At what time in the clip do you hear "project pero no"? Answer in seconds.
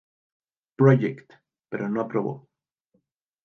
0.77-2.01